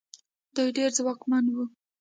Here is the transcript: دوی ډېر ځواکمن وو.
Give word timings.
دوی 0.55 0.69
ډېر 0.77 0.89
ځواکمن 0.97 1.45
وو. 1.51 1.65